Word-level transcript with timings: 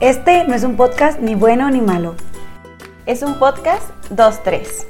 Este 0.00 0.44
no 0.44 0.54
es 0.54 0.64
un 0.64 0.76
podcast 0.76 1.20
ni 1.20 1.34
bueno 1.34 1.70
ni 1.70 1.82
malo. 1.82 2.14
Es 3.04 3.22
un 3.22 3.38
podcast 3.38 3.86
2-3. 4.08 4.86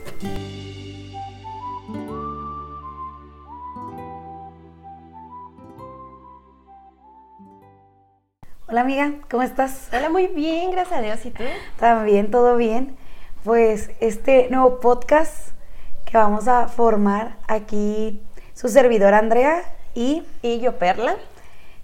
Hola 8.69 8.83
amiga, 8.83 9.15
¿cómo 9.29 9.43
estás? 9.43 9.89
Hola, 9.93 10.11
muy 10.11 10.29
bien, 10.29 10.71
gracias 10.71 11.01
a 11.01 11.03
Dios. 11.03 11.27
¿Y 11.27 11.33
tú? 11.33 11.43
También, 11.81 12.31
todo 12.31 12.57
bien. 12.57 12.97
Pues 13.43 13.91
este 13.99 14.47
nuevo 14.49 14.79
podcast 14.79 15.49
que 16.05 16.19
vamos 16.19 16.47
a 16.47 16.69
formar 16.69 17.37
aquí 17.49 18.23
su 18.55 18.69
servidora 18.69 19.19
Andrea 19.19 19.65
y, 19.93 20.23
y 20.41 20.61
yo, 20.61 20.79
Perla. 20.79 21.17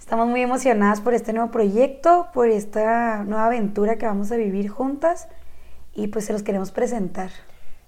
Estamos 0.06 0.28
muy 0.28 0.40
emocionadas 0.40 1.00
por 1.00 1.14
este 1.14 1.32
nuevo 1.32 1.50
proyecto, 1.50 2.28
por 2.32 2.46
esta 2.46 3.24
nueva 3.24 3.46
aventura 3.46 3.98
que 3.98 4.06
vamos 4.06 4.30
a 4.30 4.36
vivir 4.36 4.68
juntas 4.68 5.26
y 5.94 6.06
pues 6.06 6.26
se 6.26 6.32
los 6.32 6.44
queremos 6.44 6.70
presentar. 6.70 7.30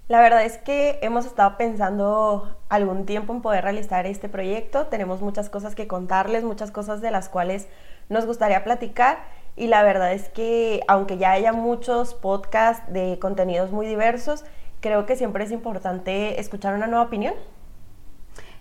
La 0.09 0.19
verdad 0.19 0.43
es 0.43 0.57
que 0.57 0.99
hemos 1.01 1.25
estado 1.25 1.55
pensando 1.55 2.57
algún 2.67 3.05
tiempo 3.05 3.31
en 3.31 3.41
poder 3.41 3.63
realizar 3.63 4.05
este 4.05 4.27
proyecto. 4.27 4.87
Tenemos 4.87 5.21
muchas 5.21 5.49
cosas 5.49 5.75
que 5.75 5.87
contarles, 5.87 6.43
muchas 6.43 6.71
cosas 6.71 6.99
de 6.99 7.09
las 7.09 7.29
cuales 7.29 7.69
nos 8.09 8.25
gustaría 8.25 8.65
platicar. 8.65 9.19
Y 9.55 9.67
la 9.67 9.81
verdad 9.83 10.11
es 10.11 10.27
que 10.27 10.81
aunque 10.89 11.17
ya 11.17 11.31
haya 11.31 11.53
muchos 11.53 12.15
podcasts 12.15 12.83
de 12.91 13.17
contenidos 13.21 13.71
muy 13.71 13.87
diversos, 13.87 14.43
creo 14.81 15.05
que 15.05 15.15
siempre 15.15 15.45
es 15.45 15.51
importante 15.51 16.37
escuchar 16.41 16.75
una 16.75 16.87
nueva 16.87 17.05
opinión. 17.05 17.35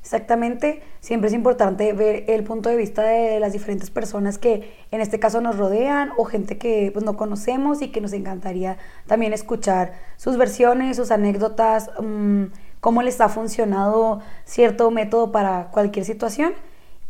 Exactamente, 0.00 0.82
siempre 1.00 1.28
es 1.28 1.34
importante 1.34 1.92
ver 1.92 2.24
el 2.28 2.44
punto 2.44 2.68
de 2.68 2.76
vista 2.76 3.02
de 3.02 3.40
las 3.40 3.52
diferentes 3.52 3.90
personas 3.90 4.38
que 4.38 4.72
en 4.90 5.00
este 5.00 5.18
caso 5.18 5.40
nos 5.40 5.58
rodean 5.58 6.12
o 6.16 6.24
gente 6.24 6.56
que 6.56 6.90
pues, 6.92 7.04
no 7.04 7.16
conocemos 7.16 7.82
y 7.82 7.88
que 7.88 8.00
nos 8.00 8.12
encantaría 8.12 8.78
también 9.06 9.32
escuchar 9.32 9.92
sus 10.16 10.38
versiones, 10.38 10.96
sus 10.96 11.10
anécdotas, 11.10 11.90
mm, 12.00 12.44
cómo 12.80 13.02
les 13.02 13.20
ha 13.20 13.28
funcionado 13.28 14.20
cierto 14.44 14.90
método 14.90 15.32
para 15.32 15.68
cualquier 15.72 16.04
situación. 16.04 16.52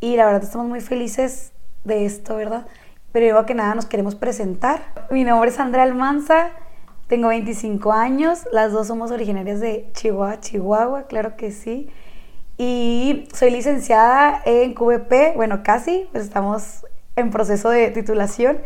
Y 0.00 0.17
la 0.17 0.27
verdad 0.27 0.45
estamos 0.45 0.67
muy 0.67 0.80
felices 0.80 1.52
de 1.84 2.05
esto, 2.06 2.36
¿verdad? 2.36 2.67
Pero 3.12 3.45
que 3.47 3.55
nada 3.55 3.75
nos 3.75 3.86
queremos 3.86 4.14
presentar. 4.14 4.83
Mi 5.11 5.25
nombre 5.25 5.50
es 5.50 5.58
Andrea 5.58 5.84
Almanza, 5.84 6.50
tengo 7.06 7.28
25 7.28 7.92
años, 7.92 8.47
las 8.52 8.73
dos 8.73 8.86
somos 8.86 9.11
originarias 9.11 9.61
de 9.61 9.89
Chihuahua, 9.92 10.41
Chihuahua, 10.41 11.02
claro 11.05 11.36
que 11.36 11.52
sí 11.52 11.89
y 12.59 13.28
soy 13.33 13.51
licenciada 13.51 14.42
en 14.45 14.75
QVP, 14.75 15.34
bueno, 15.37 15.62
casi, 15.62 16.09
pues 16.12 16.25
estamos 16.25 16.84
en 17.17 17.31
proceso 17.31 17.70
de 17.70 17.91
titulación 17.91 18.59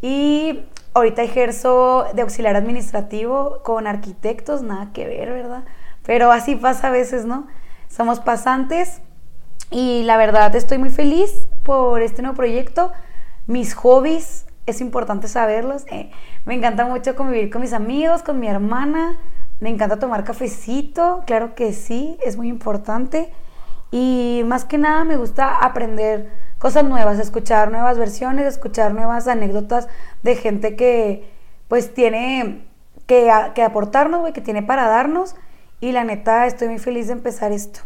y 0.00 0.64
ahorita 0.94 1.22
ejerzo 1.22 2.06
de 2.14 2.22
auxiliar 2.22 2.56
administrativo 2.56 3.60
con 3.62 3.86
arquitectos, 3.86 4.62
nada 4.62 4.92
que 4.92 5.06
ver, 5.06 5.30
¿verdad? 5.30 5.64
Pero 6.04 6.32
así 6.32 6.56
pasa 6.56 6.88
a 6.88 6.90
veces, 6.90 7.26
¿no? 7.26 7.46
Somos 7.88 8.20
pasantes 8.20 9.02
y 9.70 10.02
la 10.04 10.16
verdad 10.16 10.54
estoy 10.56 10.78
muy 10.78 10.90
feliz 10.90 11.46
por 11.64 12.00
este 12.02 12.22
nuevo 12.22 12.36
proyecto. 12.36 12.92
Mis 13.46 13.74
hobbies, 13.74 14.46
es 14.66 14.80
importante 14.80 15.28
saberlos. 15.28 15.84
Eh, 15.90 16.10
me 16.44 16.54
encanta 16.54 16.86
mucho 16.86 17.14
convivir 17.16 17.50
con 17.50 17.60
mis 17.60 17.72
amigos, 17.72 18.22
con 18.22 18.40
mi 18.40 18.48
hermana. 18.48 19.18
Me 19.64 19.70
encanta 19.70 19.98
tomar 19.98 20.24
cafecito, 20.24 21.22
claro 21.26 21.54
que 21.54 21.72
sí, 21.72 22.18
es 22.22 22.36
muy 22.36 22.48
importante. 22.48 23.32
Y 23.90 24.42
más 24.44 24.66
que 24.66 24.76
nada 24.76 25.04
me 25.04 25.16
gusta 25.16 25.56
aprender 25.56 26.30
cosas 26.58 26.84
nuevas, 26.84 27.18
escuchar 27.18 27.70
nuevas 27.70 27.96
versiones, 27.96 28.44
escuchar 28.44 28.92
nuevas 28.92 29.26
anécdotas 29.26 29.88
de 30.22 30.36
gente 30.36 30.76
que 30.76 31.30
pues 31.68 31.94
tiene 31.94 32.66
que, 33.06 33.32
que 33.54 33.62
aportarnos, 33.62 34.30
que 34.32 34.42
tiene 34.42 34.62
para 34.62 34.86
darnos. 34.86 35.34
Y 35.80 35.92
la 35.92 36.04
neta, 36.04 36.46
estoy 36.46 36.68
muy 36.68 36.78
feliz 36.78 37.06
de 37.06 37.14
empezar 37.14 37.50
esto. 37.50 37.80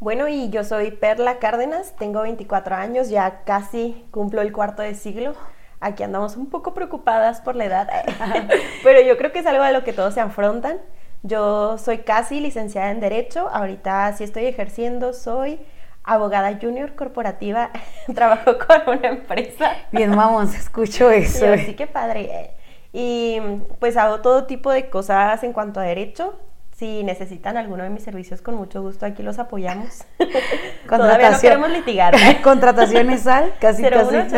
Bueno, 0.00 0.26
y 0.26 0.48
yo 0.48 0.64
soy 0.64 0.90
Perla 0.90 1.38
Cárdenas, 1.38 1.96
tengo 1.98 2.22
24 2.22 2.76
años, 2.76 3.10
ya 3.10 3.42
casi 3.44 4.06
cumplo 4.10 4.40
el 4.40 4.54
cuarto 4.54 4.80
de 4.80 4.94
siglo. 4.94 5.34
Aquí 5.80 6.02
andamos 6.02 6.36
un 6.36 6.50
poco 6.50 6.74
preocupadas 6.74 7.40
por 7.40 7.54
la 7.54 7.64
edad, 7.64 7.88
pero 8.82 9.00
yo 9.00 9.16
creo 9.16 9.32
que 9.32 9.40
es 9.40 9.46
algo 9.46 9.62
a 9.62 9.70
lo 9.70 9.84
que 9.84 9.92
todos 9.92 10.14
se 10.14 10.20
afrontan. 10.20 10.78
Yo 11.22 11.78
soy 11.78 11.98
casi 11.98 12.40
licenciada 12.40 12.90
en 12.90 13.00
Derecho, 13.00 13.48
ahorita 13.48 14.12
sí 14.12 14.24
estoy 14.24 14.46
ejerciendo, 14.46 15.12
soy 15.12 15.60
abogada 16.04 16.58
junior 16.60 16.94
corporativa, 16.94 17.70
trabajo 18.14 18.56
con 18.58 18.98
una 18.98 19.08
empresa. 19.08 19.72
Bien, 19.92 20.14
vamos, 20.14 20.54
escucho 20.54 21.10
eso. 21.10 21.52
Así 21.52 21.74
que 21.74 21.86
padre. 21.86 22.52
Y 22.92 23.40
pues 23.78 23.96
hago 23.96 24.20
todo 24.20 24.44
tipo 24.46 24.70
de 24.70 24.88
cosas 24.88 25.42
en 25.44 25.52
cuanto 25.52 25.80
a 25.80 25.82
derecho. 25.82 26.34
Si 26.78 27.02
necesitan 27.02 27.56
alguno 27.56 27.82
de 27.82 27.90
mis 27.90 28.04
servicios, 28.04 28.40
con 28.40 28.54
mucho 28.54 28.80
gusto 28.80 29.04
aquí 29.04 29.24
los 29.24 29.40
apoyamos. 29.40 30.04
Todavía 30.88 31.32
no 31.32 31.40
queremos 31.40 31.70
litigar. 31.70 32.14
Contrataciones 32.44 33.26
al, 33.26 33.52
casi, 33.58 33.82
casi. 33.82 34.14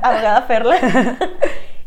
abogada 0.00 0.46
Perla. 0.46 0.76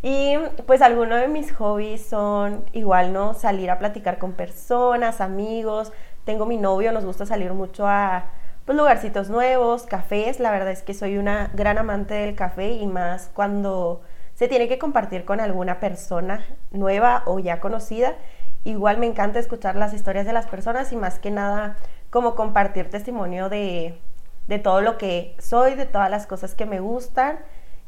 Y 0.02 0.36
pues 0.68 0.82
algunos 0.82 1.22
de 1.22 1.30
mis 1.30 1.54
hobbies 1.54 2.06
son 2.06 2.66
igual, 2.74 3.14
¿no? 3.14 3.34
Salir 3.34 3.72
a 3.72 3.80
platicar 3.80 4.18
con 4.18 4.34
personas, 4.34 5.22
amigos. 5.22 5.94
Tengo 6.26 6.46
mi 6.46 6.58
novio, 6.58 6.92
nos 6.92 7.06
gusta 7.06 7.26
salir 7.26 7.54
mucho 7.54 7.88
a 7.88 8.26
pues, 8.66 8.78
lugarcitos 8.78 9.30
nuevos, 9.30 9.84
cafés. 9.84 10.42
La 10.42 10.52
verdad 10.52 10.72
es 10.72 10.84
que 10.84 10.94
soy 10.94 11.18
una 11.18 11.50
gran 11.54 11.78
amante 11.78 12.14
del 12.14 12.36
café 12.36 12.72
y 12.72 12.88
más 12.88 13.32
cuando 13.34 14.02
se 14.34 14.50
tiene 14.50 14.68
que 14.68 14.78
compartir 14.78 15.24
con 15.24 15.40
alguna 15.40 15.80
persona 15.80 16.44
nueva 16.72 17.24
o 17.26 17.40
ya 17.40 17.62
conocida. 17.62 18.16
Igual 18.64 18.98
me 18.98 19.08
encanta 19.08 19.40
escuchar 19.40 19.76
las 19.76 19.94
historias 19.94 20.26
de 20.26 20.34
las 20.34 20.48
personas 20.48 20.92
y 20.92 20.96
más 20.96 21.20
que 21.20 21.32
nada 21.32 21.78
como 22.10 22.36
compartir 22.36 22.90
testimonio 22.90 23.50
de, 23.50 24.00
de 24.48 24.60
todo 24.60 24.82
lo 24.82 24.98
que 24.98 25.36
soy, 25.40 25.76
de 25.76 25.86
todas 25.86 26.10
las 26.10 26.28
cosas 26.28 26.56
que 26.56 26.66
me 26.66 26.80
gustan. 26.80 27.40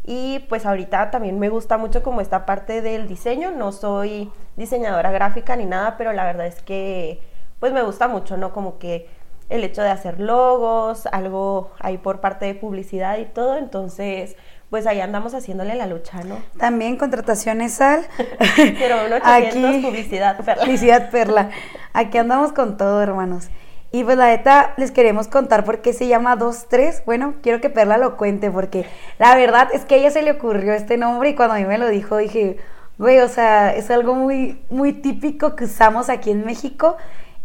Y 0.03 0.39
pues 0.49 0.65
ahorita 0.65 1.09
también 1.11 1.39
me 1.39 1.49
gusta 1.49 1.77
mucho 1.77 2.03
como 2.03 2.21
esta 2.21 2.45
parte 2.45 2.81
del 2.81 3.07
diseño. 3.07 3.51
No 3.51 3.71
soy 3.71 4.31
diseñadora 4.55 5.11
gráfica 5.11 5.55
ni 5.55 5.65
nada, 5.65 5.97
pero 5.97 6.13
la 6.13 6.25
verdad 6.25 6.45
es 6.45 6.61
que 6.61 7.21
pues 7.59 7.73
me 7.73 7.81
gusta 7.81 8.07
mucho, 8.07 8.37
¿no? 8.37 8.53
Como 8.53 8.77
que 8.77 9.09
el 9.49 9.63
hecho 9.63 9.81
de 9.81 9.89
hacer 9.89 10.19
logos, 10.19 11.07
algo 11.07 11.71
ahí 11.79 11.97
por 11.97 12.19
parte 12.19 12.45
de 12.45 12.55
publicidad 12.55 13.17
y 13.17 13.25
todo. 13.25 13.57
Entonces, 13.57 14.35
pues 14.75 14.87
ahí 14.87 14.99
andamos 14.99 15.33
haciéndole 15.33 15.73
la 15.75 15.87
lucha, 15.87 16.21
¿no? 16.25 16.37
También 16.57 16.97
contrataciones 16.97 17.79
al... 17.79 18.05
pero 18.77 18.97
800 19.05 19.21
Aquí, 19.23 19.81
publicidad 19.81 20.37
perla. 20.43 20.63
Publicidad 20.65 21.09
perla. 21.11 21.49
Aquí 21.93 22.17
andamos 22.17 22.51
con 22.51 22.75
todo, 22.75 23.01
hermanos. 23.01 23.47
Y 23.93 24.03
pues 24.03 24.17
la 24.17 24.27
neta 24.27 24.73
les 24.75 24.91
queremos 24.91 25.29
contar 25.29 25.63
por 25.63 25.79
qué 25.79 25.93
se 25.93 26.09
llama 26.09 26.35
2-3. 26.35 27.05
Bueno, 27.05 27.35
quiero 27.41 27.61
que 27.61 27.69
Perla 27.69 27.97
lo 27.97 28.17
cuente 28.17 28.51
porque 28.51 28.85
la 29.17 29.33
verdad 29.37 29.69
es 29.71 29.85
que 29.85 29.95
a 29.95 29.97
ella 29.99 30.11
se 30.11 30.23
le 30.23 30.31
ocurrió 30.31 30.73
este 30.73 30.97
nombre 30.97 31.29
y 31.29 31.35
cuando 31.35 31.55
a 31.55 31.59
mí 31.59 31.63
me 31.63 31.77
lo 31.77 31.87
dijo 31.87 32.17
dije, 32.17 32.57
güey, 32.97 33.19
o 33.19 33.29
sea, 33.29 33.73
es 33.73 33.89
algo 33.89 34.13
muy, 34.13 34.59
muy 34.69 34.91
típico 34.91 35.55
que 35.55 35.63
usamos 35.63 36.09
aquí 36.09 36.31
en 36.31 36.43
México. 36.43 36.97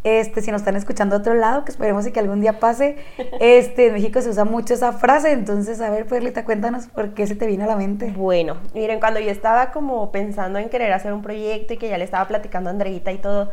Este, 0.03 0.41
si 0.41 0.50
nos 0.50 0.62
están 0.62 0.77
escuchando 0.77 1.16
de 1.16 1.21
otro 1.21 1.34
lado, 1.34 1.65
que 1.65 1.71
esperemos 1.71 2.09
que 2.09 2.21
algún 2.21 2.41
día 2.41 2.59
pase, 2.59 2.97
este, 3.38 3.88
en 3.88 3.94
México 3.94 4.22
se 4.22 4.31
usa 4.31 4.44
mucho 4.44 4.72
esa 4.72 4.93
frase, 4.93 5.33
entonces, 5.33 5.81
a 5.83 5.91
ver, 5.91 6.06
Perlita, 6.06 6.47
cuéntanos 6.47 6.87
por 6.87 7.12
qué 7.12 7.27
se 7.27 7.37
te 7.37 7.47
vino 7.47 7.65
a 7.65 7.66
la 7.66 7.77
mente. 7.77 8.10
Bueno, 8.16 8.56
miren, 8.72 8.99
cuando 8.99 9.21
yo 9.21 9.31
estaba 9.31 9.72
como 9.72 10.10
pensando 10.10 10.59
en 10.59 10.71
querer 10.71 10.93
hacer 10.94 11.12
un 11.12 11.21
proyecto 11.21 11.75
y 11.75 11.77
que 11.77 11.91
ya 11.91 11.99
le 11.99 12.05
estaba 12.05 12.27
platicando 12.27 12.71
a 12.71 12.72
Andreita 12.72 13.12
y 13.12 13.19
todo, 13.19 13.50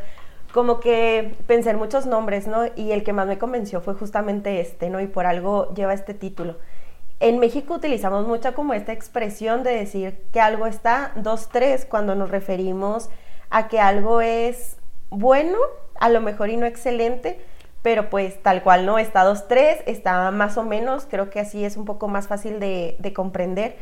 como 0.53 0.79
que 0.79 1.35
pensé 1.47 1.71
en 1.71 1.77
muchos 1.77 2.05
nombres, 2.05 2.47
¿no? 2.47 2.61
Y 2.75 2.93
el 2.93 3.03
que 3.03 3.11
más 3.11 3.27
me 3.27 3.37
convenció 3.37 3.81
fue 3.81 3.95
justamente 3.95 4.61
este, 4.61 4.89
¿no? 4.89 5.01
Y 5.01 5.07
por 5.07 5.25
algo 5.25 5.73
lleva 5.73 5.93
este 5.93 6.13
título. 6.13 6.55
En 7.19 7.39
México 7.39 7.73
utilizamos 7.73 8.25
mucho 8.25 8.53
como 8.53 8.73
esta 8.73 8.93
expresión 8.93 9.63
de 9.63 9.71
decir 9.71 10.17
que 10.31 10.39
algo 10.39 10.65
está 10.65 11.11
dos, 11.15 11.49
tres 11.49 11.85
cuando 11.85 12.15
nos 12.15 12.29
referimos 12.29 13.09
a 13.49 13.67
que 13.67 13.79
algo 13.79 14.21
es 14.21 14.77
bueno, 15.09 15.57
a 15.99 16.09
lo 16.09 16.21
mejor 16.21 16.49
y 16.49 16.57
no 16.57 16.65
excelente, 16.65 17.39
pero 17.81 18.09
pues 18.09 18.41
tal 18.41 18.63
cual 18.63 18.85
no 18.85 18.99
está 18.99 19.23
dos, 19.23 19.47
tres, 19.47 19.79
está 19.85 20.31
más 20.31 20.57
o 20.57 20.63
menos, 20.63 21.07
creo 21.09 21.29
que 21.29 21.39
así 21.39 21.63
es 21.63 21.77
un 21.77 21.85
poco 21.85 22.07
más 22.07 22.27
fácil 22.27 22.59
de, 22.59 22.95
de 22.99 23.13
comprender. 23.13 23.75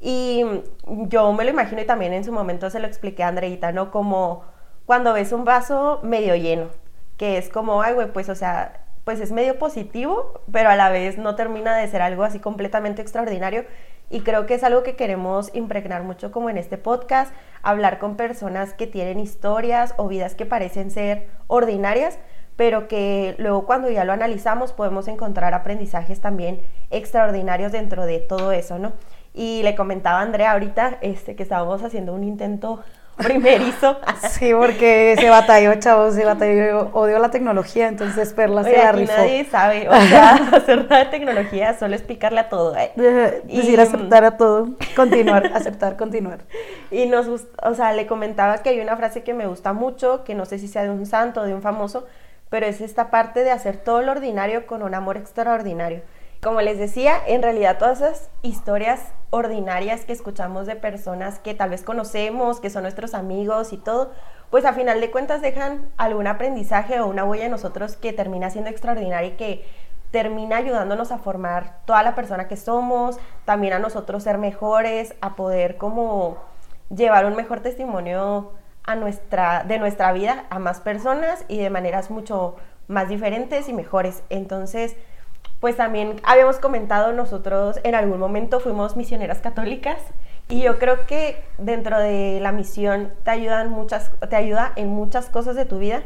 Y 0.00 0.44
yo 0.86 1.32
me 1.32 1.44
lo 1.44 1.50
imagino 1.50 1.82
y 1.82 1.86
también 1.86 2.12
en 2.12 2.24
su 2.24 2.32
momento 2.32 2.70
se 2.70 2.78
lo 2.78 2.86
expliqué 2.86 3.24
a 3.24 3.28
Andreita, 3.28 3.72
¿no? 3.72 3.90
Como 3.90 4.44
cuando 4.86 5.12
ves 5.12 5.32
un 5.32 5.44
vaso 5.44 6.00
medio 6.02 6.34
lleno, 6.36 6.68
que 7.16 7.36
es 7.36 7.48
como, 7.48 7.82
ay, 7.82 7.94
güey, 7.94 8.12
pues, 8.12 8.28
o 8.28 8.34
sea, 8.34 8.80
pues 9.04 9.20
es 9.20 9.32
medio 9.32 9.58
positivo, 9.58 10.40
pero 10.52 10.70
a 10.70 10.76
la 10.76 10.90
vez 10.90 11.18
no 11.18 11.34
termina 11.34 11.76
de 11.76 11.88
ser 11.88 12.02
algo 12.02 12.24
así 12.24 12.38
completamente 12.40 13.02
extraordinario. 13.02 13.64
Y 14.10 14.20
creo 14.20 14.46
que 14.46 14.54
es 14.54 14.64
algo 14.64 14.82
que 14.82 14.96
queremos 14.96 15.50
impregnar 15.54 16.02
mucho 16.02 16.30
como 16.30 16.50
en 16.50 16.58
este 16.58 16.78
podcast, 16.78 17.32
hablar 17.62 17.98
con 17.98 18.16
personas 18.16 18.72
que 18.72 18.86
tienen 18.86 19.20
historias 19.20 19.94
o 19.96 20.08
vidas 20.08 20.34
que 20.34 20.46
parecen 20.46 20.90
ser 20.90 21.28
ordinarias, 21.46 22.18
pero 22.56 22.88
que 22.88 23.34
luego 23.38 23.66
cuando 23.66 23.90
ya 23.90 24.04
lo 24.04 24.12
analizamos 24.12 24.72
podemos 24.72 25.06
encontrar 25.08 25.54
aprendizajes 25.54 26.20
también 26.20 26.60
extraordinarios 26.90 27.70
dentro 27.70 28.06
de 28.06 28.18
todo 28.18 28.52
eso, 28.52 28.78
¿no? 28.78 28.94
Y 29.34 29.62
le 29.62 29.76
comentaba 29.76 30.18
a 30.18 30.22
Andrea 30.22 30.52
ahorita 30.52 30.98
este, 31.00 31.36
que 31.36 31.44
estábamos 31.44 31.82
haciendo 31.84 32.14
un 32.14 32.24
intento 32.24 32.82
primerizo. 33.24 33.98
Sí, 34.30 34.52
porque 34.54 35.16
se 35.18 35.28
batalló, 35.28 35.74
chavos, 35.76 36.14
se 36.14 36.24
batalló, 36.24 36.90
odio 36.92 37.18
la 37.18 37.30
tecnología, 37.30 37.88
entonces 37.88 38.32
Perla 38.32 38.64
se 38.64 38.76
la 38.76 38.92
rifó. 38.92 39.12
nadie 39.12 39.44
sabe, 39.44 39.88
o 39.88 39.92
sea, 39.92 40.34
hacer 40.52 40.88
nada 40.88 41.04
de 41.04 41.10
tecnología 41.10 41.78
solo 41.78 41.94
es 41.94 42.02
picarle 42.02 42.40
a 42.40 42.48
todo. 42.48 42.76
¿eh? 42.76 42.92
Decir 43.44 43.80
aceptar 43.80 44.24
a 44.24 44.36
todo, 44.36 44.70
continuar, 44.94 45.50
aceptar, 45.54 45.96
continuar. 45.96 46.40
Y 46.90 47.06
nos, 47.06 47.26
o 47.28 47.74
sea, 47.74 47.92
le 47.92 48.06
comentaba 48.06 48.58
que 48.58 48.70
hay 48.70 48.80
una 48.80 48.96
frase 48.96 49.22
que 49.22 49.34
me 49.34 49.46
gusta 49.46 49.72
mucho, 49.72 50.24
que 50.24 50.34
no 50.34 50.44
sé 50.44 50.58
si 50.58 50.68
sea 50.68 50.84
de 50.84 50.90
un 50.90 51.06
santo 51.06 51.40
o 51.40 51.44
de 51.44 51.54
un 51.54 51.62
famoso, 51.62 52.06
pero 52.50 52.66
es 52.66 52.80
esta 52.80 53.10
parte 53.10 53.44
de 53.44 53.50
hacer 53.50 53.76
todo 53.76 54.02
lo 54.02 54.12
ordinario 54.12 54.66
con 54.66 54.82
un 54.82 54.94
amor 54.94 55.16
extraordinario. 55.16 56.02
Como 56.42 56.60
les 56.60 56.78
decía, 56.78 57.16
en 57.26 57.42
realidad 57.42 57.78
todas 57.78 58.00
esas 58.00 58.30
historias 58.42 59.00
ordinarias 59.30 60.04
que 60.04 60.12
escuchamos 60.12 60.66
de 60.66 60.76
personas 60.76 61.40
que 61.40 61.52
tal 61.52 61.70
vez 61.70 61.82
conocemos, 61.82 62.60
que 62.60 62.70
son 62.70 62.82
nuestros 62.82 63.14
amigos 63.14 63.72
y 63.72 63.76
todo, 63.76 64.12
pues 64.48 64.64
a 64.64 64.72
final 64.72 65.00
de 65.00 65.10
cuentas 65.10 65.42
dejan 65.42 65.90
algún 65.96 66.28
aprendizaje 66.28 67.00
o 67.00 67.08
una 67.08 67.24
huella 67.24 67.46
en 67.46 67.50
nosotros 67.50 67.96
que 67.96 68.12
termina 68.12 68.50
siendo 68.50 68.70
extraordinaria 68.70 69.30
y 69.30 69.36
que 69.36 69.64
termina 70.12 70.58
ayudándonos 70.58 71.10
a 71.10 71.18
formar 71.18 71.80
toda 71.84 72.04
la 72.04 72.14
persona 72.14 72.46
que 72.46 72.56
somos, 72.56 73.18
también 73.44 73.72
a 73.72 73.80
nosotros 73.80 74.22
ser 74.22 74.38
mejores, 74.38 75.14
a 75.20 75.34
poder 75.34 75.76
como 75.76 76.38
llevar 76.88 77.26
un 77.26 77.34
mejor 77.34 77.60
testimonio 77.60 78.52
a 78.84 78.94
nuestra, 78.94 79.64
de 79.64 79.78
nuestra 79.80 80.12
vida 80.12 80.44
a 80.50 80.60
más 80.60 80.80
personas 80.80 81.44
y 81.48 81.58
de 81.58 81.68
maneras 81.68 82.10
mucho 82.10 82.54
más 82.86 83.08
diferentes 83.08 83.68
y 83.68 83.74
mejores. 83.74 84.22
Entonces, 84.30 84.96
pues 85.60 85.76
también 85.76 86.20
habíamos 86.22 86.58
comentado 86.58 87.12
nosotros 87.12 87.80
en 87.82 87.94
algún 87.94 88.18
momento 88.18 88.60
fuimos 88.60 88.96
misioneras 88.96 89.38
católicas 89.40 89.98
y 90.48 90.62
yo 90.62 90.78
creo 90.78 91.06
que 91.06 91.42
dentro 91.58 91.98
de 91.98 92.38
la 92.40 92.52
misión 92.52 93.12
te 93.24 93.30
ayudan 93.30 93.70
muchas 93.70 94.10
te 94.28 94.36
ayuda 94.36 94.72
en 94.76 94.88
muchas 94.88 95.26
cosas 95.26 95.56
de 95.56 95.64
tu 95.64 95.78
vida 95.78 96.02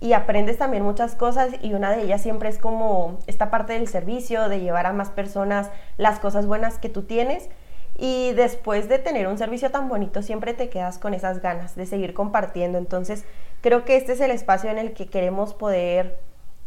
y 0.00 0.12
aprendes 0.12 0.58
también 0.58 0.82
muchas 0.82 1.14
cosas 1.14 1.52
y 1.62 1.72
una 1.72 1.90
de 1.90 2.02
ellas 2.02 2.20
siempre 2.20 2.50
es 2.50 2.58
como 2.58 3.18
esta 3.26 3.50
parte 3.50 3.72
del 3.72 3.88
servicio, 3.88 4.50
de 4.50 4.60
llevar 4.60 4.84
a 4.84 4.92
más 4.92 5.08
personas 5.10 5.70
las 5.96 6.18
cosas 6.20 6.46
buenas 6.46 6.78
que 6.78 6.90
tú 6.90 7.04
tienes 7.04 7.48
y 7.96 8.32
después 8.32 8.88
de 8.88 8.98
tener 8.98 9.28
un 9.28 9.38
servicio 9.38 9.70
tan 9.70 9.88
bonito 9.88 10.20
siempre 10.20 10.52
te 10.52 10.68
quedas 10.68 10.98
con 10.98 11.14
esas 11.14 11.40
ganas 11.40 11.74
de 11.74 11.86
seguir 11.86 12.12
compartiendo. 12.12 12.76
Entonces 12.76 13.24
creo 13.62 13.86
que 13.86 13.96
este 13.96 14.12
es 14.12 14.20
el 14.20 14.30
espacio 14.30 14.70
en 14.70 14.76
el 14.76 14.92
que 14.92 15.06
queremos 15.06 15.54
poder 15.54 16.18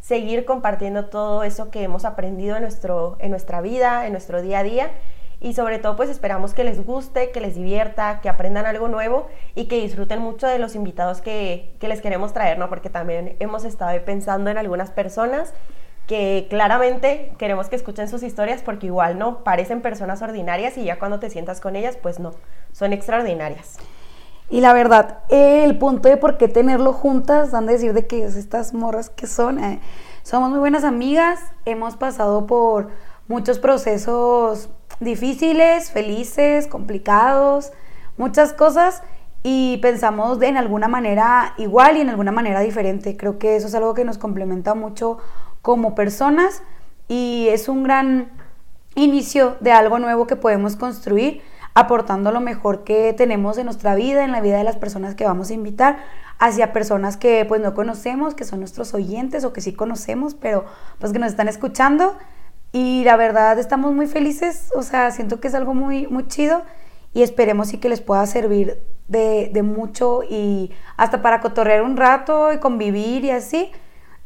seguir 0.07 0.45
compartiendo 0.45 1.07
todo 1.07 1.43
eso 1.43 1.69
que 1.69 1.83
hemos 1.83 2.05
aprendido 2.05 2.55
en, 2.55 2.61
nuestro, 2.61 3.17
en 3.19 3.29
nuestra 3.29 3.59
vida, 3.59 4.05
en 4.05 4.13
nuestro 4.13 4.41
día 4.41 4.59
a 4.59 4.63
día. 4.63 4.91
Y 5.41 5.53
sobre 5.53 5.79
todo 5.79 5.97
pues 5.97 6.09
esperamos 6.09 6.53
que 6.53 6.63
les 6.63 6.83
guste, 6.83 7.31
que 7.31 7.41
les 7.41 7.55
divierta, 7.55 8.21
que 8.21 8.29
aprendan 8.29 8.65
algo 8.65 8.87
nuevo 8.87 9.27
y 9.53 9.65
que 9.65 9.81
disfruten 9.81 10.19
mucho 10.19 10.47
de 10.47 10.59
los 10.59 10.75
invitados 10.75 11.21
que, 11.21 11.75
que 11.79 11.89
les 11.89 12.01
queremos 12.01 12.31
traer, 12.31 12.57
¿no? 12.57 12.69
Porque 12.69 12.89
también 12.89 13.35
hemos 13.39 13.65
estado 13.65 13.99
pensando 14.05 14.49
en 14.49 14.57
algunas 14.57 14.91
personas 14.91 15.53
que 16.07 16.47
claramente 16.49 17.33
queremos 17.37 17.67
que 17.67 17.75
escuchen 17.75 18.07
sus 18.07 18.23
historias 18.23 18.61
porque 18.61 18.85
igual 18.85 19.19
no 19.19 19.43
parecen 19.43 19.81
personas 19.81 20.21
ordinarias 20.21 20.77
y 20.77 20.85
ya 20.85 20.99
cuando 20.99 21.19
te 21.19 21.29
sientas 21.29 21.59
con 21.59 21.75
ellas, 21.75 21.97
pues 22.01 22.17
no, 22.17 22.31
son 22.71 22.93
extraordinarias. 22.93 23.77
Y 24.49 24.61
la 24.61 24.73
verdad, 24.73 25.19
el 25.29 25.77
punto 25.77 26.07
de 26.07 26.15
por 26.17 26.37
qué 26.37 26.47
tenerlo 26.47 26.93
juntas, 26.93 27.51
dan 27.51 27.65
de 27.65 27.73
decir 27.73 27.93
de 27.93 28.07
que 28.07 28.23
estas 28.23 28.73
morras 28.73 29.09
que 29.09 29.27
son, 29.27 29.61
eh, 29.61 29.81
somos 30.23 30.49
muy 30.49 30.59
buenas 30.59 30.85
amigas, 30.85 31.39
hemos 31.65 31.97
pasado 31.97 32.47
por 32.47 32.89
muchos 33.27 33.59
procesos 33.59 34.69
difíciles, 35.01 35.91
felices, 35.91 36.67
complicados, 36.67 37.73
muchas 38.15 38.53
cosas 38.53 39.03
y 39.43 39.77
pensamos 39.77 40.39
de 40.39 40.47
en 40.47 40.57
alguna 40.57 40.87
manera 40.87 41.53
igual 41.57 41.97
y 41.97 42.01
en 42.01 42.09
alguna 42.09 42.31
manera 42.31 42.61
diferente. 42.61 43.17
Creo 43.17 43.37
que 43.39 43.57
eso 43.57 43.67
es 43.67 43.75
algo 43.75 43.93
que 43.93 44.05
nos 44.05 44.17
complementa 44.17 44.75
mucho 44.75 45.17
como 45.61 45.93
personas 45.93 46.63
y 47.09 47.47
es 47.49 47.67
un 47.67 47.83
gran 47.83 48.31
inicio 48.95 49.57
de 49.59 49.71
algo 49.71 49.99
nuevo 49.99 50.25
que 50.25 50.35
podemos 50.35 50.77
construir 50.77 51.41
aportando 51.77 52.31
lo 52.31 52.39
mejor 52.39 52.83
que 52.83 53.13
tenemos 53.13 53.59
en 53.59 53.65
nuestra 53.65 53.93
vida, 53.93 54.23
en 54.23 54.31
la 54.31 54.41
vida 54.41 54.57
de 54.57 54.63
las 54.63 54.77
personas 54.77 55.13
que 55.13 55.25
vamos 55.25 55.51
a 55.51 55.53
invitar, 55.53 55.99
hacia 56.39 56.73
personas 56.73 57.17
que 57.17 57.45
pues 57.45 57.61
no 57.61 57.75
conocemos, 57.75 58.33
que 58.33 58.45
son 58.45 58.61
nuestros 58.61 58.95
oyentes 58.95 59.43
o 59.43 59.53
que 59.53 59.61
sí 59.61 59.73
conocemos, 59.73 60.33
pero 60.33 60.65
pues 60.97 61.13
que 61.13 61.19
nos 61.19 61.29
están 61.29 61.47
escuchando. 61.47 62.17
Y 62.71 63.03
la 63.03 63.15
verdad 63.15 63.59
estamos 63.59 63.93
muy 63.93 64.07
felices, 64.07 64.71
o 64.75 64.81
sea, 64.81 65.11
siento 65.11 65.39
que 65.39 65.49
es 65.49 65.53
algo 65.53 65.75
muy, 65.75 66.07
muy 66.07 66.27
chido 66.27 66.63
y 67.13 67.21
esperemos 67.21 67.67
sí 67.67 67.77
que 67.77 67.89
les 67.89 68.01
pueda 68.01 68.25
servir 68.25 68.81
de, 69.07 69.51
de 69.53 69.61
mucho 69.61 70.21
y 70.27 70.71
hasta 70.97 71.21
para 71.21 71.41
cotorrear 71.41 71.83
un 71.83 71.95
rato 71.95 72.53
y 72.53 72.57
convivir 72.57 73.23
y 73.23 73.29
así, 73.29 73.71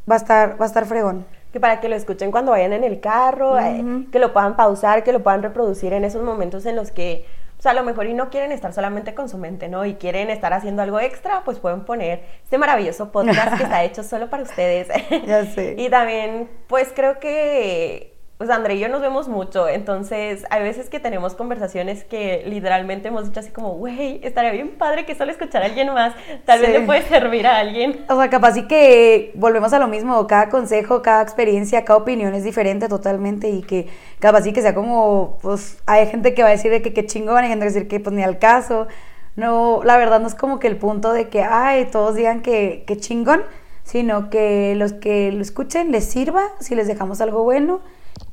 va 0.09 0.15
a 0.15 0.19
estar, 0.19 0.51
va 0.59 0.63
a 0.63 0.67
estar 0.67 0.85
fregón 0.85 1.25
que 1.51 1.59
para 1.59 1.81
que 1.81 1.89
lo 1.89 1.95
escuchen 1.95 2.31
cuando 2.31 2.51
vayan 2.51 2.71
en 2.71 2.85
el 2.85 3.01
carro, 3.01 3.59
eh, 3.59 4.05
que 4.09 4.19
lo 4.19 4.31
puedan 4.31 4.55
pausar, 4.55 5.03
que 5.03 5.11
lo 5.11 5.21
puedan 5.21 5.43
reproducir 5.43 5.91
en 5.91 6.05
esos 6.05 6.23
momentos 6.23 6.65
en 6.65 6.77
los 6.77 6.91
que 6.91 7.25
o 7.61 7.63
sea, 7.63 7.73
a 7.73 7.75
lo 7.75 7.83
mejor 7.83 8.07
y 8.07 8.15
no 8.15 8.31
quieren 8.31 8.51
estar 8.51 8.73
solamente 8.73 9.13
con 9.13 9.29
su 9.29 9.37
mente, 9.37 9.69
¿no? 9.69 9.85
Y 9.85 9.93
quieren 9.93 10.31
estar 10.31 10.51
haciendo 10.51 10.81
algo 10.81 10.99
extra, 10.99 11.43
pues 11.45 11.59
pueden 11.59 11.85
poner 11.85 12.23
este 12.43 12.57
maravilloso 12.57 13.11
podcast 13.11 13.55
que 13.55 13.61
está 13.65 13.83
hecho 13.83 14.01
solo 14.01 14.31
para 14.31 14.41
ustedes. 14.41 14.87
Ya 15.27 15.45
sé. 15.45 15.75
y 15.77 15.87
también, 15.87 16.49
pues 16.65 16.91
creo 16.91 17.19
que 17.19 18.10
pues 18.41 18.49
André 18.49 18.73
y 18.73 18.79
yo 18.79 18.89
nos 18.89 19.01
vemos 19.01 19.27
mucho, 19.27 19.67
entonces 19.67 20.47
hay 20.49 20.63
veces 20.63 20.89
que 20.89 20.99
tenemos 20.99 21.35
conversaciones 21.35 22.03
que 22.03 22.41
literalmente 22.47 23.09
hemos 23.09 23.25
dicho 23.25 23.39
así 23.39 23.51
como, 23.51 23.75
güey, 23.75 24.19
estaría 24.23 24.49
bien 24.49 24.79
padre 24.79 25.05
que 25.05 25.13
solo 25.13 25.29
escuchar 25.29 25.61
a 25.61 25.65
alguien 25.67 25.93
más, 25.93 26.15
tal 26.43 26.59
vez 26.59 26.71
le 26.71 26.81
puede 26.81 27.03
servir 27.03 27.45
a 27.45 27.59
alguien. 27.59 28.03
O 28.09 28.15
sea, 28.15 28.31
capaz 28.31 28.53
sí 28.53 28.67
que 28.67 29.31
volvemos 29.35 29.73
a 29.73 29.77
lo 29.77 29.87
mismo, 29.87 30.25
cada 30.25 30.49
consejo, 30.49 31.03
cada 31.03 31.21
experiencia, 31.21 31.85
cada 31.85 31.99
opinión 31.99 32.33
es 32.33 32.43
diferente 32.43 32.87
totalmente 32.87 33.47
y 33.47 33.61
que 33.61 33.89
capaz 34.17 34.41
sí 34.41 34.53
que 34.53 34.63
sea 34.63 34.73
como, 34.73 35.37
pues 35.43 35.77
hay 35.85 36.07
gente 36.07 36.33
que 36.33 36.41
va 36.41 36.47
a 36.49 36.53
decir 36.53 36.71
que 36.81 36.93
qué 36.93 37.05
chingón, 37.05 37.43
hay 37.43 37.49
gente 37.49 37.65
que 37.65 37.69
va 37.69 37.71
a 37.71 37.73
decir 37.75 37.87
que 37.87 37.99
pues 37.99 38.15
ni 38.15 38.23
al 38.23 38.39
caso. 38.39 38.87
No, 39.35 39.81
la 39.83 39.97
verdad 39.97 40.19
no 40.19 40.25
es 40.25 40.33
como 40.33 40.57
que 40.57 40.65
el 40.65 40.77
punto 40.77 41.13
de 41.13 41.29
que, 41.29 41.43
ay, 41.43 41.89
todos 41.91 42.15
digan 42.15 42.41
que, 42.41 42.85
que 42.87 42.97
chingón, 42.97 43.43
sino 43.83 44.31
que 44.31 44.73
los 44.75 44.93
que 44.93 45.31
lo 45.31 45.43
escuchen 45.43 45.91
les 45.91 46.05
sirva, 46.05 46.41
si 46.59 46.73
les 46.73 46.87
dejamos 46.87 47.21
algo 47.21 47.43
bueno 47.43 47.81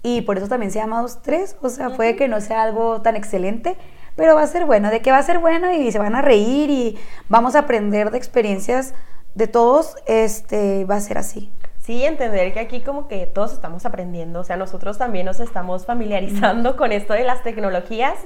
y 0.02 0.22
por 0.22 0.38
eso 0.38 0.48
también 0.48 0.70
se 0.70 0.78
llama 0.78 1.02
dos 1.02 1.22
tres, 1.22 1.56
o 1.62 1.68
sea, 1.68 1.90
puede 1.90 2.16
que 2.16 2.28
no 2.28 2.40
sea 2.40 2.62
algo 2.62 3.02
tan 3.02 3.16
excelente, 3.16 3.76
pero 4.16 4.34
va 4.34 4.42
a 4.42 4.46
ser 4.46 4.64
bueno, 4.64 4.90
de 4.90 5.00
que 5.00 5.10
va 5.10 5.18
a 5.18 5.22
ser 5.22 5.38
bueno 5.38 5.72
y 5.72 5.90
se 5.92 5.98
van 5.98 6.14
a 6.14 6.22
reír 6.22 6.70
y 6.70 6.98
vamos 7.28 7.54
a 7.54 7.60
aprender 7.60 8.10
de 8.10 8.18
experiencias 8.18 8.94
de 9.34 9.46
todos, 9.46 9.96
este, 10.06 10.84
va 10.84 10.96
a 10.96 11.00
ser 11.00 11.18
así. 11.18 11.52
Sí, 11.78 12.04
entender 12.04 12.52
que 12.52 12.60
aquí 12.60 12.80
como 12.80 13.08
que 13.08 13.26
todos 13.26 13.52
estamos 13.52 13.86
aprendiendo, 13.86 14.40
o 14.40 14.44
sea, 14.44 14.56
nosotros 14.56 14.98
también 14.98 15.24
nos 15.24 15.40
estamos 15.40 15.86
familiarizando 15.86 16.76
con 16.76 16.92
esto 16.92 17.14
de 17.14 17.24
las 17.24 17.42
tecnologías 17.42 18.18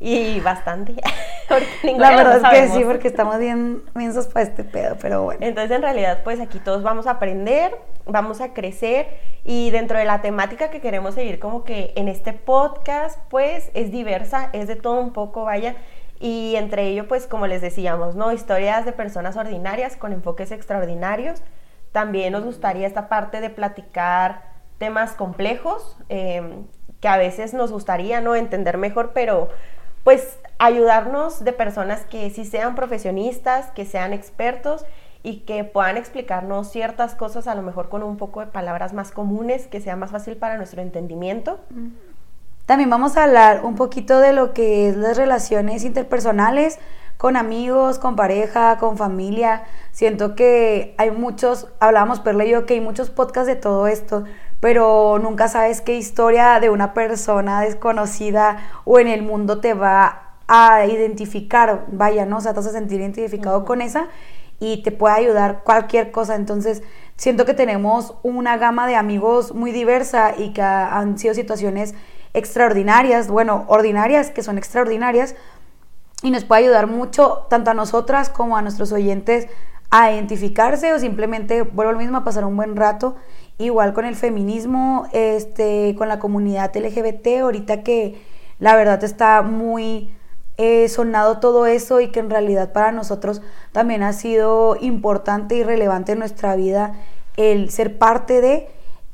y 0.00 0.40
bastante. 0.40 0.94
la 1.82 2.10
verdad 2.10 2.54
es 2.54 2.70
que 2.70 2.78
sí, 2.78 2.84
porque 2.84 3.08
estamos 3.08 3.38
bien 3.38 3.82
mensos 3.94 4.26
para 4.26 4.46
este 4.46 4.64
pedo, 4.64 4.96
pero 5.00 5.22
bueno. 5.24 5.40
Entonces, 5.44 5.74
en 5.74 5.82
realidad, 5.82 6.20
pues 6.22 6.40
aquí 6.40 6.58
todos 6.58 6.82
vamos 6.82 7.06
a 7.06 7.12
aprender, 7.12 7.76
vamos 8.06 8.40
a 8.40 8.52
crecer 8.52 9.08
y 9.44 9.70
dentro 9.70 9.98
de 9.98 10.04
la 10.04 10.20
temática 10.20 10.70
que 10.70 10.80
queremos 10.80 11.14
seguir 11.14 11.38
como 11.38 11.64
que 11.64 11.92
en 11.96 12.08
este 12.08 12.32
podcast, 12.32 13.18
pues 13.28 13.70
es 13.74 13.90
diversa, 13.90 14.50
es 14.52 14.68
de 14.68 14.76
todo 14.76 15.00
un 15.00 15.12
poco, 15.12 15.44
vaya. 15.44 15.76
Y 16.20 16.56
entre 16.56 16.88
ello, 16.88 17.06
pues 17.06 17.26
como 17.26 17.46
les 17.46 17.60
decíamos, 17.60 18.16
¿no? 18.16 18.32
Historias 18.32 18.84
de 18.84 18.92
personas 18.92 19.36
ordinarias 19.36 19.96
con 19.96 20.12
enfoques 20.12 20.50
extraordinarios. 20.50 21.42
También 21.92 22.32
nos 22.32 22.44
gustaría 22.44 22.86
esta 22.86 23.08
parte 23.08 23.40
de 23.40 23.50
platicar 23.50 24.42
temas 24.78 25.12
complejos, 25.12 25.96
em, 26.08 26.66
que 27.00 27.08
a 27.08 27.16
veces 27.16 27.54
nos 27.54 27.72
gustaría, 27.72 28.20
¿no? 28.20 28.34
Entender 28.34 28.78
mejor, 28.78 29.12
pero 29.14 29.48
pues 30.08 30.38
ayudarnos 30.58 31.44
de 31.44 31.52
personas 31.52 32.06
que 32.06 32.30
sí 32.30 32.46
sean 32.46 32.74
profesionistas, 32.74 33.66
que 33.72 33.84
sean 33.84 34.14
expertos 34.14 34.86
y 35.22 35.40
que 35.40 35.64
puedan 35.64 35.98
explicarnos 35.98 36.70
ciertas 36.70 37.14
cosas 37.14 37.46
a 37.46 37.54
lo 37.54 37.60
mejor 37.60 37.90
con 37.90 38.02
un 38.02 38.16
poco 38.16 38.40
de 38.40 38.46
palabras 38.46 38.94
más 38.94 39.10
comunes, 39.10 39.66
que 39.66 39.82
sea 39.82 39.96
más 39.96 40.10
fácil 40.10 40.38
para 40.38 40.56
nuestro 40.56 40.80
entendimiento. 40.80 41.60
También 42.64 42.88
vamos 42.88 43.18
a 43.18 43.24
hablar 43.24 43.66
un 43.66 43.74
poquito 43.74 44.18
de 44.18 44.32
lo 44.32 44.54
que 44.54 44.88
es 44.88 44.96
las 44.96 45.18
relaciones 45.18 45.84
interpersonales 45.84 46.78
con 47.18 47.36
amigos, 47.36 47.98
con 47.98 48.16
pareja, 48.16 48.78
con 48.78 48.96
familia. 48.96 49.64
Siento 49.92 50.34
que 50.34 50.94
hay 50.96 51.10
muchos, 51.10 51.68
hablábamos 51.80 52.20
Perla 52.20 52.46
y 52.46 52.50
yo, 52.52 52.64
que 52.64 52.72
hay 52.72 52.80
muchos 52.80 53.10
podcasts 53.10 53.48
de 53.48 53.56
todo 53.56 53.86
esto, 53.88 54.24
pero 54.60 55.18
nunca 55.18 55.48
sabes 55.48 55.80
qué 55.80 55.96
historia 55.96 56.60
de 56.60 56.70
una 56.70 56.94
persona 56.94 57.60
desconocida 57.62 58.58
o 58.84 58.98
en 58.98 59.08
el 59.08 59.22
mundo 59.22 59.60
te 59.60 59.74
va 59.74 60.34
a 60.48 60.86
identificar, 60.86 61.84
vaya, 61.88 62.26
¿no? 62.26 62.38
O 62.38 62.40
sea, 62.40 62.52
te 62.52 62.60
vas 62.60 62.66
a 62.66 62.72
sentir 62.72 63.00
identificado 63.00 63.64
con 63.64 63.80
esa 63.82 64.08
y 64.60 64.82
te 64.82 64.90
puede 64.90 65.14
ayudar 65.14 65.62
cualquier 65.62 66.10
cosa. 66.10 66.34
Entonces, 66.34 66.82
siento 67.16 67.44
que 67.44 67.54
tenemos 67.54 68.14
una 68.22 68.56
gama 68.56 68.86
de 68.86 68.96
amigos 68.96 69.54
muy 69.54 69.72
diversa 69.72 70.34
y 70.36 70.52
que 70.52 70.62
han 70.62 71.18
sido 71.18 71.34
situaciones 71.34 71.94
extraordinarias, 72.34 73.28
bueno, 73.28 73.64
ordinarias 73.68 74.30
que 74.30 74.42
son 74.42 74.58
extraordinarias, 74.58 75.34
y 76.22 76.30
nos 76.30 76.44
puede 76.44 76.62
ayudar 76.62 76.88
mucho 76.88 77.46
tanto 77.48 77.70
a 77.70 77.74
nosotras 77.74 78.28
como 78.28 78.56
a 78.56 78.62
nuestros 78.62 78.90
oyentes 78.90 79.46
a 79.90 80.12
identificarse 80.12 80.92
o 80.92 80.98
simplemente, 80.98 81.62
vuelvo 81.62 81.92
lo 81.92 81.98
mismo, 81.98 82.18
a 82.18 82.24
pasar 82.24 82.44
un 82.44 82.56
buen 82.56 82.76
rato. 82.76 83.16
Igual 83.58 83.92
con 83.92 84.04
el 84.04 84.14
feminismo, 84.14 85.08
este, 85.12 85.94
con 85.98 86.08
la 86.08 86.20
comunidad 86.20 86.76
LGBT, 86.76 87.40
ahorita 87.42 87.82
que 87.82 88.20
la 88.60 88.76
verdad 88.76 89.02
está 89.02 89.42
muy 89.42 90.10
eh, 90.58 90.88
sonado 90.88 91.38
todo 91.38 91.66
eso 91.66 92.00
y 92.00 92.08
que 92.08 92.20
en 92.20 92.30
realidad 92.30 92.72
para 92.72 92.92
nosotros 92.92 93.42
también 93.72 94.02
ha 94.02 94.12
sido 94.12 94.76
importante 94.80 95.56
y 95.56 95.62
relevante 95.62 96.12
en 96.12 96.18
nuestra 96.18 96.56
vida 96.56 96.94
el 97.36 97.70
ser 97.70 97.98
parte 97.98 98.40
de 98.40 98.68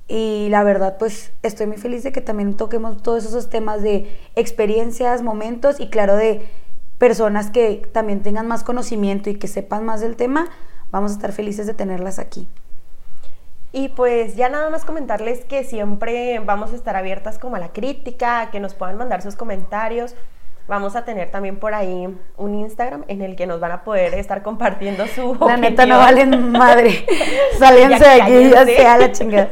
y 0.09 0.49
la 0.51 0.63
verdad 0.65 0.97
pues 0.99 1.33
estoy 1.43 1.67
muy 1.67 1.77
feliz 1.77 2.03
de 2.03 2.13
que 2.13 2.21
también 2.21 2.55
toquemos 2.57 3.03
todos 3.03 3.25
esos 3.25 3.51
temas 3.51 3.83
de 3.83 4.15
experiencias, 4.37 5.23
momentos 5.23 5.81
y 5.81 5.89
claro 5.89 6.17
de 6.17 6.47
personas 6.99 7.51
que 7.51 7.87
también 7.93 8.23
tengan 8.23 8.47
más 8.47 8.65
conocimiento 8.65 9.29
y 9.31 9.37
que 9.37 9.49
sepan 9.49 9.85
más 9.85 10.01
del 10.01 10.17
tema, 10.17 10.49
vamos 10.91 11.13
a 11.13 11.15
estar 11.15 11.33
felices 11.33 11.67
de 11.67 11.75
tenerlas 11.75 12.19
aquí. 12.19 12.49
Y 13.77 13.89
pues 13.89 14.37
ya 14.37 14.49
nada 14.49 14.71
más 14.71 14.85
comentarles 14.85 15.45
que 15.45 15.65
siempre 15.65 16.39
vamos 16.39 16.73
a 16.73 16.77
estar 16.77 16.95
abiertas 16.95 17.41
como 17.41 17.57
a 17.57 17.59
la 17.59 17.73
crítica, 17.73 18.49
que 18.53 18.61
nos 18.61 18.73
puedan 18.73 18.97
mandar 18.97 19.21
sus 19.21 19.35
comentarios. 19.35 20.15
Vamos 20.69 20.95
a 20.95 21.05
tener 21.05 21.33
también 21.33 21.59
por 21.59 21.75
ahí 21.75 22.07
un 22.37 22.55
Instagram 22.55 23.05
en 23.09 23.21
el 23.21 23.35
que 23.35 23.49
nos 23.49 23.59
van 23.59 23.73
a 23.73 23.83
poder 23.83 24.15
estar 24.15 24.45
compartiendo 24.45 25.09
su. 25.09 25.37
La 25.45 25.57
neta 25.57 25.87
no 25.87 25.99
valen 25.99 26.53
madre. 26.53 27.05
Saliéndose 27.59 28.05
de 28.05 28.23
aquí, 28.23 28.51
ya 28.51 28.65
sea 28.65 28.97
la 28.97 29.11
chingada. 29.11 29.51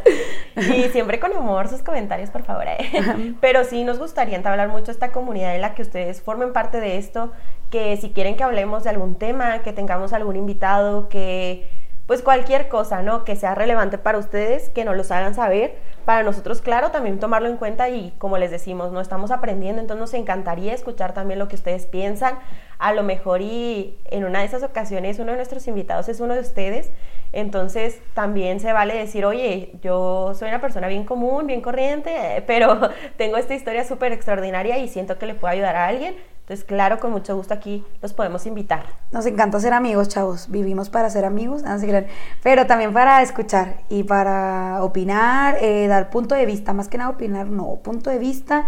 Y 0.54 0.84
siempre 0.90 1.18
con 1.18 1.32
amor 1.32 1.66
sus 1.66 1.82
comentarios, 1.82 2.30
por 2.30 2.44
favor. 2.44 2.66
¿eh? 2.68 3.34
Pero 3.40 3.64
sí 3.64 3.82
nos 3.82 3.98
gustaría 3.98 4.36
entablar 4.36 4.68
mucho 4.68 4.92
esta 4.92 5.10
comunidad 5.10 5.56
en 5.56 5.62
la 5.62 5.74
que 5.74 5.82
ustedes 5.82 6.22
formen 6.22 6.52
parte 6.52 6.78
de 6.78 6.96
esto, 6.96 7.32
que 7.70 7.96
si 7.96 8.10
quieren 8.10 8.36
que 8.36 8.44
hablemos 8.44 8.84
de 8.84 8.90
algún 8.90 9.16
tema, 9.16 9.62
que 9.62 9.72
tengamos 9.72 10.12
algún 10.12 10.36
invitado, 10.36 11.08
que 11.08 11.81
pues 12.06 12.22
cualquier 12.22 12.68
cosa, 12.68 13.02
¿no? 13.02 13.24
Que 13.24 13.36
sea 13.36 13.54
relevante 13.54 13.96
para 13.96 14.18
ustedes, 14.18 14.70
que 14.70 14.84
nos 14.84 14.96
los 14.96 15.10
hagan 15.10 15.34
saber. 15.34 15.76
Para 16.04 16.24
nosotros, 16.24 16.60
claro, 16.60 16.90
también 16.90 17.20
tomarlo 17.20 17.48
en 17.48 17.56
cuenta 17.56 17.88
y 17.88 18.12
como 18.18 18.36
les 18.36 18.50
decimos, 18.50 18.90
no 18.90 19.00
estamos 19.00 19.30
aprendiendo, 19.30 19.80
entonces 19.80 20.00
nos 20.00 20.14
encantaría 20.14 20.74
escuchar 20.74 21.14
también 21.14 21.38
lo 21.38 21.46
que 21.46 21.54
ustedes 21.54 21.86
piensan. 21.86 22.38
A 22.78 22.92
lo 22.92 23.04
mejor 23.04 23.40
y 23.40 23.96
en 24.10 24.24
una 24.24 24.40
de 24.40 24.46
esas 24.46 24.64
ocasiones 24.64 25.20
uno 25.20 25.30
de 25.30 25.36
nuestros 25.36 25.68
invitados 25.68 26.08
es 26.08 26.18
uno 26.18 26.34
de 26.34 26.40
ustedes, 26.40 26.90
entonces 27.32 28.00
también 28.14 28.58
se 28.58 28.72
vale 28.72 28.94
decir, 28.94 29.24
oye, 29.24 29.70
yo 29.80 30.34
soy 30.34 30.48
una 30.48 30.60
persona 30.60 30.88
bien 30.88 31.04
común, 31.04 31.46
bien 31.46 31.60
corriente, 31.60 32.42
pero 32.48 32.90
tengo 33.16 33.36
esta 33.36 33.54
historia 33.54 33.84
súper 33.84 34.10
extraordinaria 34.10 34.78
y 34.78 34.88
siento 34.88 35.18
que 35.18 35.26
le 35.26 35.34
puedo 35.34 35.52
ayudar 35.52 35.76
a 35.76 35.86
alguien 35.86 36.16
entonces, 36.42 36.64
claro, 36.64 36.98
con 36.98 37.12
mucho 37.12 37.36
gusto 37.36 37.54
aquí 37.54 37.84
los 38.02 38.12
podemos 38.14 38.46
invitar. 38.46 38.84
Nos 39.12 39.26
encanta 39.26 39.60
ser 39.60 39.72
amigos, 39.74 40.08
chavos. 40.08 40.50
Vivimos 40.50 40.90
para 40.90 41.08
ser 41.08 41.24
amigos, 41.24 41.62
pero 42.42 42.66
también 42.66 42.92
para 42.92 43.22
escuchar 43.22 43.82
y 43.88 44.02
para 44.02 44.82
opinar, 44.82 45.58
eh, 45.60 45.86
dar 45.86 46.10
punto 46.10 46.34
de 46.34 46.44
vista, 46.44 46.72
más 46.72 46.88
que 46.88 46.98
nada 46.98 47.10
opinar, 47.10 47.46
no, 47.46 47.76
punto 47.76 48.10
de 48.10 48.18
vista, 48.18 48.66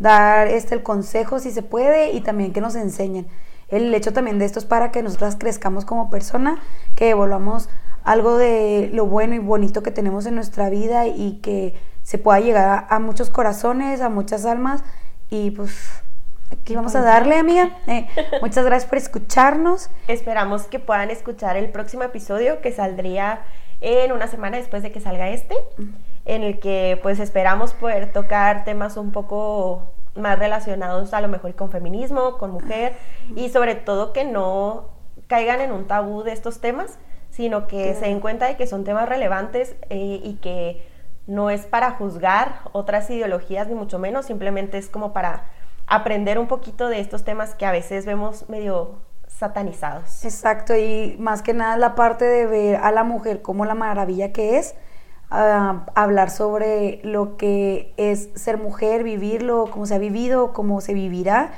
dar 0.00 0.48
este 0.48 0.74
el 0.74 0.82
consejo 0.82 1.38
si 1.38 1.52
se 1.52 1.62
puede 1.62 2.10
y 2.10 2.22
también 2.22 2.52
que 2.52 2.60
nos 2.60 2.74
enseñen. 2.74 3.28
El 3.68 3.94
hecho 3.94 4.12
también 4.12 4.40
de 4.40 4.44
esto 4.44 4.58
es 4.58 4.64
para 4.64 4.90
que 4.90 5.02
nosotras 5.02 5.36
crezcamos 5.38 5.84
como 5.84 6.10
persona, 6.10 6.60
que 6.96 7.06
devolvamos 7.06 7.68
algo 8.02 8.36
de 8.36 8.90
lo 8.92 9.06
bueno 9.06 9.36
y 9.36 9.38
bonito 9.38 9.84
que 9.84 9.92
tenemos 9.92 10.26
en 10.26 10.34
nuestra 10.34 10.70
vida 10.70 11.06
y 11.06 11.38
que 11.40 11.74
se 12.02 12.18
pueda 12.18 12.40
llegar 12.40 12.86
a 12.90 12.98
muchos 12.98 13.30
corazones, 13.30 14.00
a 14.00 14.08
muchas 14.08 14.44
almas 14.44 14.82
y 15.30 15.52
pues 15.52 16.02
Aquí 16.52 16.76
vamos 16.76 16.94
a 16.94 17.00
darle, 17.00 17.38
amiga. 17.38 17.70
Eh, 17.86 18.06
muchas 18.42 18.66
gracias 18.66 18.88
por 18.88 18.98
escucharnos. 18.98 19.88
Esperamos 20.06 20.64
que 20.64 20.78
puedan 20.78 21.10
escuchar 21.10 21.56
el 21.56 21.70
próximo 21.70 22.02
episodio 22.02 22.60
que 22.60 22.72
saldría 22.72 23.40
en 23.80 24.12
una 24.12 24.26
semana 24.26 24.58
después 24.58 24.82
de 24.82 24.92
que 24.92 25.00
salga 25.00 25.30
este, 25.30 25.56
en 26.26 26.42
el 26.42 26.60
que 26.60 27.00
pues 27.02 27.20
esperamos 27.20 27.72
poder 27.72 28.12
tocar 28.12 28.64
temas 28.64 28.98
un 28.98 29.12
poco 29.12 29.92
más 30.14 30.38
relacionados 30.38 31.14
a 31.14 31.22
lo 31.22 31.28
mejor 31.28 31.54
con 31.54 31.70
feminismo, 31.70 32.36
con 32.36 32.50
mujer 32.50 32.94
y 33.34 33.48
sobre 33.48 33.74
todo 33.74 34.12
que 34.12 34.24
no 34.24 34.90
caigan 35.28 35.62
en 35.62 35.72
un 35.72 35.86
tabú 35.86 36.22
de 36.22 36.32
estos 36.32 36.60
temas, 36.60 36.98
sino 37.30 37.66
que 37.66 37.94
se 37.94 38.04
den 38.04 38.20
cuenta 38.20 38.46
de 38.46 38.56
que 38.56 38.66
son 38.66 38.84
temas 38.84 39.08
relevantes 39.08 39.74
eh, 39.88 40.20
y 40.22 40.34
que 40.34 40.86
no 41.26 41.48
es 41.48 41.64
para 41.64 41.92
juzgar 41.92 42.60
otras 42.72 43.08
ideologías 43.08 43.68
ni 43.68 43.74
mucho 43.74 43.98
menos, 43.98 44.26
simplemente 44.26 44.76
es 44.76 44.88
como 44.88 45.14
para 45.14 45.46
aprender 45.92 46.38
un 46.38 46.46
poquito 46.46 46.88
de 46.88 47.00
estos 47.00 47.22
temas 47.22 47.54
que 47.54 47.66
a 47.66 47.70
veces 47.70 48.06
vemos 48.06 48.48
medio 48.48 48.94
satanizados. 49.28 50.24
Exacto, 50.24 50.74
y 50.74 51.16
más 51.18 51.42
que 51.42 51.52
nada 51.52 51.76
la 51.76 51.94
parte 51.94 52.24
de 52.24 52.46
ver 52.46 52.76
a 52.76 52.90
la 52.92 53.04
mujer 53.04 53.42
como 53.42 53.66
la 53.66 53.74
maravilla 53.74 54.32
que 54.32 54.56
es, 54.56 54.74
ah, 55.30 55.84
hablar 55.94 56.30
sobre 56.30 57.00
lo 57.02 57.36
que 57.36 57.92
es 57.98 58.30
ser 58.36 58.56
mujer, 58.56 59.04
vivirlo, 59.04 59.66
cómo 59.70 59.84
se 59.84 59.94
ha 59.94 59.98
vivido, 59.98 60.54
cómo 60.54 60.80
se 60.80 60.94
vivirá 60.94 61.50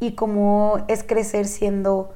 y 0.00 0.12
cómo 0.12 0.82
es 0.88 1.04
crecer 1.04 1.46
siendo 1.46 2.14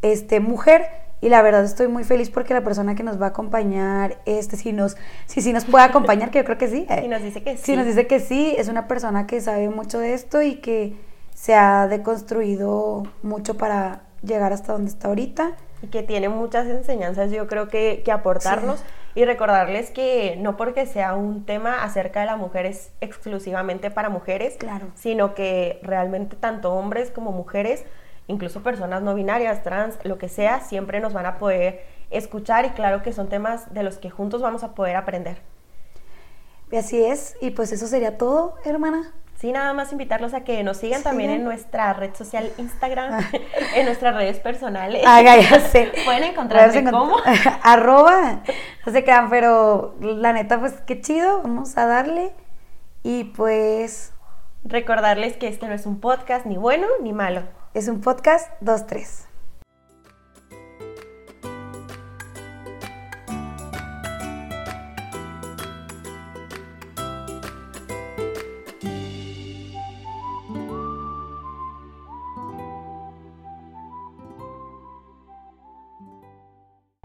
este, 0.00 0.40
mujer. 0.40 0.86
Y 1.20 1.28
la 1.28 1.42
verdad 1.42 1.64
estoy 1.64 1.88
muy 1.88 2.04
feliz 2.04 2.30
porque 2.30 2.54
la 2.54 2.64
persona 2.64 2.94
que 2.94 3.02
nos 3.02 3.20
va 3.20 3.26
a 3.26 3.28
acompañar, 3.28 4.22
este, 4.24 4.56
si 4.56 4.72
nos, 4.72 4.96
si, 5.26 5.42
si 5.42 5.52
nos 5.52 5.66
puede 5.66 5.84
acompañar, 5.84 6.30
que 6.30 6.38
yo 6.38 6.44
creo 6.46 6.56
que 6.56 6.68
sí. 6.68 6.86
Si 7.02 7.08
nos 7.08 7.22
dice 7.22 7.42
que 7.42 7.58
sí. 7.58 7.62
Si 7.62 7.76
nos 7.76 7.84
dice 7.84 8.06
que 8.06 8.20
sí, 8.20 8.54
es 8.56 8.68
una 8.68 8.88
persona 8.88 9.26
que 9.26 9.42
sabe 9.42 9.68
mucho 9.68 9.98
de 9.98 10.14
esto 10.14 10.40
y 10.40 10.56
que 10.62 11.09
se 11.40 11.54
ha 11.54 11.88
deconstruido 11.88 13.04
mucho 13.22 13.56
para 13.56 14.02
llegar 14.22 14.52
hasta 14.52 14.74
donde 14.74 14.90
está 14.90 15.08
ahorita. 15.08 15.52
Y 15.82 15.86
que 15.86 16.02
tiene 16.02 16.28
muchas 16.28 16.66
enseñanzas, 16.66 17.30
yo 17.30 17.46
creo 17.46 17.68
que, 17.68 18.02
que 18.04 18.12
aportarnos 18.12 18.84
y 19.14 19.24
recordarles 19.24 19.90
que 19.90 20.36
no 20.38 20.58
porque 20.58 20.84
sea 20.84 21.14
un 21.14 21.46
tema 21.46 21.82
acerca 21.82 22.20
de 22.20 22.26
la 22.26 22.36
mujer 22.36 22.66
es 22.66 22.92
exclusivamente 23.00 23.90
para 23.90 24.10
mujeres, 24.10 24.56
claro. 24.58 24.88
sino 24.94 25.34
que 25.34 25.80
realmente 25.82 26.36
tanto 26.36 26.74
hombres 26.74 27.10
como 27.10 27.32
mujeres, 27.32 27.86
incluso 28.26 28.62
personas 28.62 29.00
no 29.00 29.14
binarias, 29.14 29.62
trans, 29.62 29.96
lo 30.04 30.18
que 30.18 30.28
sea, 30.28 30.60
siempre 30.60 31.00
nos 31.00 31.14
van 31.14 31.24
a 31.24 31.38
poder 31.38 31.82
escuchar 32.10 32.66
y 32.66 32.70
claro 32.70 33.02
que 33.02 33.14
son 33.14 33.30
temas 33.30 33.72
de 33.72 33.82
los 33.82 33.96
que 33.96 34.10
juntos 34.10 34.42
vamos 34.42 34.62
a 34.62 34.74
poder 34.74 34.96
aprender. 34.96 35.38
Y 36.70 36.76
así 36.76 37.02
es, 37.02 37.34
y 37.40 37.52
pues 37.52 37.72
eso 37.72 37.86
sería 37.86 38.18
todo, 38.18 38.56
hermana. 38.66 39.14
Sí, 39.40 39.52
nada 39.52 39.72
más 39.72 39.90
invitarlos 39.90 40.34
a 40.34 40.44
que 40.44 40.62
nos 40.62 40.76
sigan 40.76 41.02
también 41.02 41.30
en 41.30 41.44
nuestra 41.44 41.94
red 41.94 42.14
social 42.14 42.52
Instagram, 42.58 43.14
ah. 43.14 43.38
en 43.74 43.86
nuestras 43.86 44.14
redes 44.14 44.38
personales. 44.38 45.02
Ah, 45.06 45.22
ya 45.22 45.60
sé. 45.60 45.90
Pueden 46.04 46.24
encontrarse 46.24 46.84
como 46.84 47.16
arroba, 47.62 48.42
no 48.84 48.92
se 48.92 49.02
quedan, 49.02 49.30
pero 49.30 49.94
la 49.98 50.34
neta, 50.34 50.60
pues 50.60 50.74
qué 50.86 51.00
chido, 51.00 51.40
vamos 51.40 51.78
a 51.78 51.86
darle. 51.86 52.32
Y 53.02 53.24
pues 53.24 54.12
recordarles 54.62 55.38
que 55.38 55.48
este 55.48 55.68
no 55.68 55.72
es 55.72 55.86
un 55.86 56.00
podcast 56.00 56.44
ni 56.44 56.58
bueno 56.58 56.86
ni 57.00 57.14
malo. 57.14 57.44
Es 57.72 57.88
un 57.88 58.02
podcast 58.02 58.50
2-3. 58.60 59.29